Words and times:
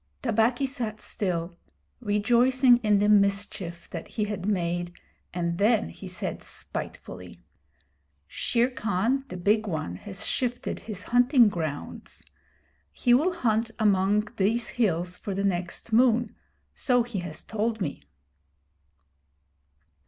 Tabaqui 0.23 0.65
sat 0.65 0.99
still, 0.99 1.55
rejoicing 1.99 2.77
in 2.77 2.97
the 2.97 3.07
mischief 3.07 3.87
that 3.91 4.07
he 4.07 4.23
had 4.23 4.47
made, 4.47 4.93
and 5.31 5.59
then 5.59 5.89
he 5.89 6.07
said 6.07 6.41
spitefully: 6.41 7.39
'Shere 8.25 8.71
Khan, 8.71 9.25
the 9.27 9.37
Big 9.37 9.67
One, 9.67 9.97
has 9.97 10.25
shifted 10.25 10.79
his 10.79 11.03
hunting 11.13 11.49
grounds. 11.49 12.23
He 12.91 13.13
will 13.13 13.33
hunt 13.33 13.69
among 13.77 14.27
these 14.37 14.69
hills 14.69 15.17
for 15.17 15.35
the 15.35 15.43
next 15.43 15.93
moon, 15.93 16.35
so 16.73 17.03
he 17.03 17.19
has 17.19 17.43
told 17.43 17.79
me.' 17.79 18.01